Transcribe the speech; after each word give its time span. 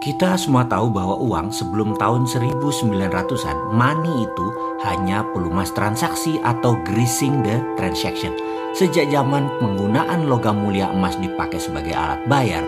Kita 0.00 0.32
semua 0.40 0.64
tahu 0.64 0.88
bahwa 0.88 1.12
uang 1.20 1.52
sebelum 1.52 1.92
tahun 2.00 2.24
1900-an, 2.24 3.68
money 3.68 4.24
itu 4.24 4.46
hanya 4.80 5.20
pelumas 5.36 5.76
transaksi 5.76 6.40
atau 6.40 6.72
greasing 6.88 7.44
the 7.44 7.60
transaction. 7.76 8.32
Sejak 8.72 9.12
zaman 9.12 9.52
penggunaan 9.60 10.24
logam 10.24 10.64
mulia 10.64 10.88
emas 10.88 11.20
dipakai 11.20 11.60
sebagai 11.60 11.92
alat 11.92 12.24
bayar, 12.32 12.64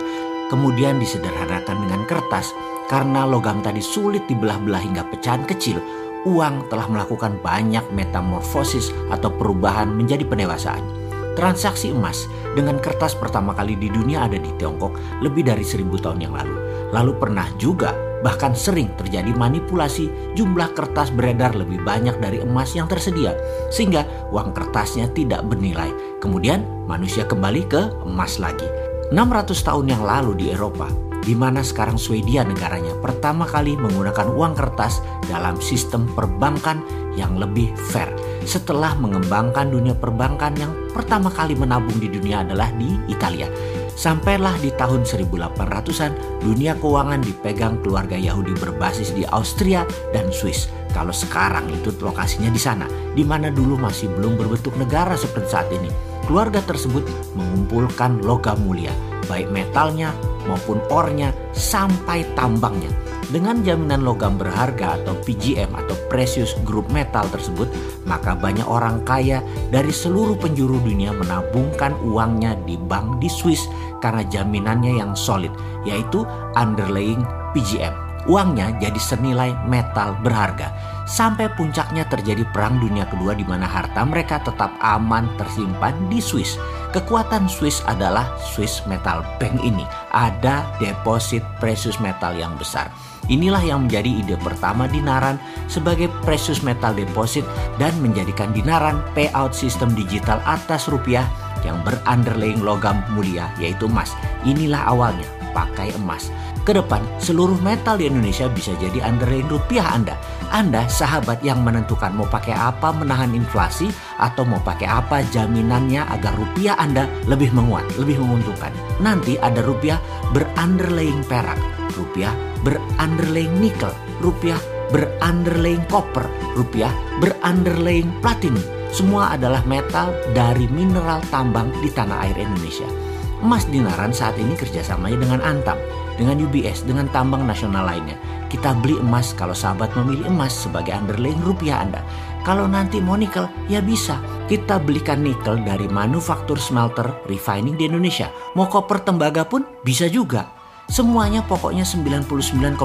kemudian 0.53 1.01
disederhanakan 1.01 1.89
dengan 1.89 2.05
kertas, 2.05 2.53
karena 2.85 3.25
logam 3.25 3.65
tadi 3.65 3.81
sulit 3.81 4.29
dibelah-belah 4.29 4.85
hingga 4.85 5.01
pecahan 5.09 5.41
kecil, 5.49 5.81
uang 6.29 6.69
telah 6.69 6.85
melakukan 6.85 7.41
banyak 7.41 7.81
metamorfosis 7.97 8.93
atau 9.09 9.33
perubahan 9.33 9.89
menjadi 9.89 10.21
pendewasaan. 10.21 10.85
Transaksi 11.33 11.89
emas 11.89 12.29
dengan 12.53 12.77
kertas 12.77 13.17
pertama 13.17 13.57
kali 13.57 13.73
di 13.73 13.89
dunia 13.89 14.29
ada 14.29 14.37
di 14.37 14.53
Tiongkok 14.53 14.93
lebih 15.25 15.49
dari 15.49 15.65
seribu 15.65 15.97
tahun 15.97 16.21
yang 16.21 16.37
lalu. 16.37 16.72
Lalu 16.93 17.17
pernah 17.17 17.49
juga 17.57 17.91
bahkan 18.23 18.55
sering 18.55 18.87
terjadi 18.95 19.35
manipulasi 19.35 20.07
jumlah 20.39 20.71
kertas 20.71 21.11
beredar 21.11 21.51
lebih 21.59 21.83
banyak 21.83 22.15
dari 22.23 22.39
emas 22.39 22.71
yang 22.71 22.87
tersedia 22.87 23.35
sehingga 23.67 24.07
uang 24.31 24.55
kertasnya 24.55 25.11
tidak 25.11 25.43
bernilai. 25.43 25.91
Kemudian 26.23 26.63
manusia 26.87 27.27
kembali 27.27 27.67
ke 27.67 27.81
emas 28.07 28.39
lagi. 28.39 28.65
600 29.11 29.67
tahun 29.67 29.85
yang 29.91 30.03
lalu 30.07 30.31
di 30.39 30.45
Eropa, 30.55 30.87
di 31.21 31.35
mana 31.35 31.61
sekarang 31.61 31.99
Swedia 31.99 32.47
negaranya 32.47 32.95
pertama 33.03 33.43
kali 33.43 33.75
menggunakan 33.75 34.31
uang 34.31 34.53
kertas 34.55 35.03
dalam 35.27 35.59
sistem 35.59 36.07
perbankan 36.15 36.79
yang 37.19 37.35
lebih 37.35 37.75
fair. 37.91 38.09
Setelah 38.43 38.95
mengembangkan 38.99 39.71
dunia 39.71 39.95
perbankan 39.95 40.55
yang 40.55 40.71
pertama 40.91 41.31
kali 41.31 41.55
menabung 41.55 41.95
di 41.99 42.11
dunia 42.11 42.41
adalah 42.43 42.71
di 42.75 42.91
Italia. 43.11 43.47
Sampailah 43.93 44.57
di 44.57 44.73
tahun 44.73 45.05
1800-an, 45.05 46.41
dunia 46.41 46.73
keuangan 46.81 47.21
dipegang 47.21 47.77
keluarga 47.85 48.17
Yahudi 48.17 48.57
berbasis 48.57 49.13
di 49.13 49.21
Austria 49.29 49.85
dan 50.09 50.33
Swiss. 50.33 50.65
Kalau 50.93 51.13
sekarang 51.13 51.69
itu 51.73 51.93
lokasinya 52.01 52.49
di 52.49 52.61
sana, 52.61 52.85
di 53.13 53.25
mana 53.25 53.53
dulu 53.53 53.77
masih 53.77 54.09
belum 54.13 54.37
berbentuk 54.37 54.73
negara 54.77 55.17
seperti 55.17 55.47
saat 55.49 55.69
ini. 55.73 55.89
Keluarga 56.25 56.61
tersebut 56.65 57.03
mengumpulkan 57.37 58.21
logam 58.21 58.61
mulia, 58.65 58.93
baik 59.25 59.49
metalnya 59.49 60.13
maupun 60.45 60.79
ornya 60.91 61.33
sampai 61.51 62.23
tambangnya. 62.37 62.91
Dengan 63.31 63.65
jaminan 63.65 64.05
logam 64.05 64.37
berharga 64.37 64.99
atau 65.01 65.17
PGM 65.25 65.73
atau 65.73 65.95
Precious 66.11 66.53
Group 66.61 66.91
Metal 66.93 67.25
tersebut, 67.33 67.65
maka 68.05 68.37
banyak 68.37 68.67
orang 68.67 69.01
kaya 69.07 69.41
dari 69.73 69.89
seluruh 69.89 70.37
penjuru 70.37 70.77
dunia 70.83 71.15
menabungkan 71.15 71.97
uangnya 72.05 72.53
di 72.67 72.77
bank 72.77 73.17
di 73.23 73.31
Swiss 73.31 73.65
karena 74.03 74.27
jaminannya 74.27 74.99
yang 74.99 75.15
solid, 75.15 75.55
yaitu 75.87 76.27
underlying 76.59 77.23
PGM. 77.55 78.02
Uangnya 78.23 78.71
jadi 78.79 78.99
senilai 78.99 79.51
metal 79.67 80.15
berharga. 80.23 80.71
Sampai 81.03 81.51
puncaknya 81.51 82.07
terjadi 82.07 82.47
Perang 82.55 82.79
Dunia 82.79 83.03
Kedua 83.11 83.35
di 83.35 83.43
mana 83.43 83.67
harta 83.67 84.07
mereka 84.07 84.39
tetap 84.39 84.71
aman 84.79 85.27
tersimpan 85.35 85.95
di 86.07 86.23
Swiss. 86.23 86.55
Kekuatan 86.95 87.51
Swiss 87.51 87.83
adalah 87.89 88.31
Swiss 88.39 88.85
Metal 88.87 89.25
Bank 89.41 89.59
ini. 89.59 89.83
Ada 90.15 90.63
deposit 90.79 91.43
precious 91.59 91.99
metal 91.99 92.31
yang 92.37 92.55
besar. 92.55 92.87
Inilah 93.31 93.63
yang 93.63 93.87
menjadi 93.87 94.11
ide 94.19 94.35
pertama 94.39 94.83
Dinaran 94.87 95.39
sebagai 95.71 96.11
precious 96.27 96.59
metal 96.59 96.91
deposit 96.91 97.47
dan 97.79 97.95
menjadikan 98.03 98.51
Dinaran 98.51 98.99
payout 99.15 99.55
sistem 99.55 99.95
digital 99.95 100.43
atas 100.43 100.91
rupiah 100.91 101.27
yang 101.63 101.79
berunderlying 101.87 102.59
logam 102.59 102.99
mulia 103.15 103.47
yaitu 103.59 103.87
emas. 103.87 104.11
Inilah 104.43 104.91
awalnya 104.91 105.27
pakai 105.55 105.95
emas. 105.95 106.27
Ke 106.63 106.71
depan, 106.71 107.03
seluruh 107.19 107.59
metal 107.59 107.99
di 107.99 108.07
Indonesia 108.07 108.47
bisa 108.47 108.71
jadi 108.79 109.03
underlying 109.03 109.51
rupiah 109.51 109.83
Anda. 109.99 110.15
Anda 110.47 110.87
sahabat 110.87 111.43
yang 111.43 111.59
menentukan 111.59 112.15
mau 112.15 112.23
pakai 112.23 112.55
apa 112.55 112.95
menahan 112.95 113.35
inflasi 113.35 113.91
atau 114.15 114.47
mau 114.47 114.63
pakai 114.63 114.87
apa 114.87 115.27
jaminannya 115.27 116.07
agar 116.07 116.31
rupiah 116.39 116.79
Anda 116.79 117.11
lebih 117.27 117.51
menguat, 117.51 117.83
lebih 117.99 118.15
menguntungkan. 118.23 118.71
Nanti 119.03 119.35
ada 119.43 119.59
rupiah 119.59 119.99
berunderlying 120.31 121.27
perak, 121.27 121.59
rupiah 121.99 122.31
berunderlying 122.63 123.59
nikel, 123.59 123.91
rupiah 124.23 124.59
berunderlying 124.87 125.83
copper, 125.91 126.23
rupiah 126.55 126.95
berunderlying 127.19 128.07
platinum. 128.23 128.63
Semua 128.87 129.35
adalah 129.35 129.67
metal 129.67 130.15
dari 130.31 130.71
mineral 130.71 131.19
tambang 131.27 131.75
di 131.83 131.91
tanah 131.91 132.23
air 132.23 132.39
Indonesia. 132.39 133.02
Emas 133.43 133.67
dinaran 133.67 134.15
saat 134.15 134.39
ini 134.39 134.55
kerjasamanya 134.55 135.19
dengan 135.19 135.43
Antam, 135.43 135.75
dengan 136.15 136.39
UBS, 136.39 136.87
dengan 136.87 137.11
tambang 137.11 137.43
nasional 137.43 137.83
lainnya. 137.83 138.15
Kita 138.47 138.71
beli 138.79 138.95
emas 139.03 139.35
kalau 139.35 139.51
sahabat 139.51 139.91
memilih 139.99 140.31
emas 140.31 140.55
sebagai 140.55 140.95
underlying 140.95 141.43
rupiah 141.43 141.83
Anda. 141.83 141.99
Kalau 142.47 142.71
nanti 142.71 143.03
mau 143.03 143.19
nikel, 143.19 143.51
ya 143.67 143.83
bisa. 143.83 144.15
Kita 144.47 144.79
belikan 144.79 145.27
nikel 145.27 145.59
dari 145.59 145.91
manufaktur 145.91 146.55
smelter 146.55 147.19
refining 147.27 147.75
di 147.75 147.83
Indonesia. 147.91 148.31
Mau 148.55 148.71
koper 148.71 149.03
tembaga 149.03 149.43
pun 149.43 149.67
bisa 149.83 150.07
juga. 150.07 150.62
Semuanya 150.91 151.39
pokoknya 151.47 151.87
99,99% 151.87 152.75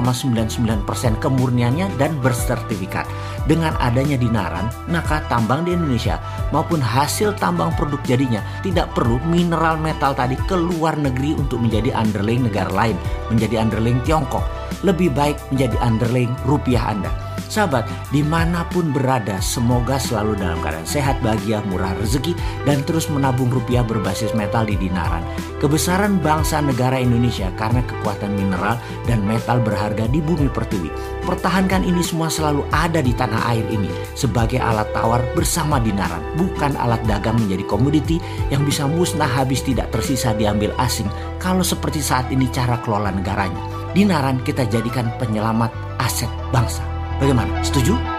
kemurniannya 1.19 1.99
dan 1.99 2.15
bersertifikat. 2.23 3.03
Dengan 3.43 3.75
adanya 3.77 4.15
dinaran, 4.15 4.71
maka 4.87 5.19
tambang 5.27 5.67
di 5.67 5.75
Indonesia 5.75 6.17
maupun 6.55 6.79
hasil 6.79 7.35
tambang 7.37 7.75
produk 7.75 7.99
jadinya 8.07 8.39
tidak 8.63 8.89
perlu 8.95 9.19
mineral 9.27 9.75
metal 9.77 10.15
tadi 10.15 10.39
ke 10.47 10.55
luar 10.55 10.95
negeri 10.95 11.35
untuk 11.35 11.59
menjadi 11.59 11.91
underlying 11.91 12.47
negara 12.47 12.71
lain, 12.71 12.95
menjadi 13.27 13.61
underlying 13.61 13.99
Tiongkok. 14.07 14.58
Lebih 14.85 15.11
baik 15.13 15.37
menjadi 15.51 15.77
underlying 15.83 16.33
rupiah 16.45 16.93
Anda. 16.93 17.29
Sahabat, 17.49 17.89
di 18.13 18.21
mana 18.21 18.61
pun 18.69 18.93
berada, 18.93 19.41
semoga 19.41 19.97
selalu 19.97 20.37
dalam 20.37 20.61
keadaan 20.61 20.85
sehat, 20.85 21.17
bahagia, 21.25 21.65
murah 21.65 21.97
rezeki, 21.97 22.37
dan 22.61 22.85
terus 22.85 23.09
menabung 23.09 23.49
rupiah 23.49 23.81
berbasis 23.81 24.37
metal 24.37 24.69
di 24.69 24.77
dinaran. 24.77 25.25
Kebesaran 25.57 26.21
bangsa 26.21 26.61
negara 26.61 27.01
Indonesia 27.01 27.49
karena 27.57 27.81
kekuatan 27.89 28.37
mineral 28.37 28.77
dan 29.09 29.25
metal 29.25 29.57
berharga 29.65 30.05
di 30.05 30.21
bumi 30.21 30.45
pertiwi. 30.45 30.93
Pertahankan 31.25 31.81
ini 31.81 32.05
semua 32.05 32.29
selalu 32.29 32.69
ada 32.69 33.01
di 33.01 33.17
tanah 33.17 33.41
air 33.49 33.65
ini 33.73 33.89
sebagai 34.13 34.61
alat 34.61 34.87
tawar 34.93 35.25
bersama 35.33 35.81
dinaran, 35.81 36.21
bukan 36.37 36.77
alat 36.77 37.01
dagang 37.09 37.35
menjadi 37.41 37.65
komoditi 37.65 38.21
yang 38.53 38.61
bisa 38.61 38.85
musnah 38.85 39.27
habis 39.27 39.65
tidak 39.65 39.89
tersisa 39.89 40.37
diambil 40.37 40.69
asing 40.77 41.09
kalau 41.41 41.65
seperti 41.65 41.97
saat 41.97 42.29
ini 42.29 42.45
cara 42.53 42.77
kelola 42.85 43.09
negaranya. 43.09 43.78
Dinaran 43.93 44.41
kita 44.45 44.69
jadikan 44.69 45.09
penyelamat 45.17 45.73
aset 45.97 46.29
bangsa. 46.53 46.85
Bagaimana? 47.17 47.59
Setuju? 47.65 48.18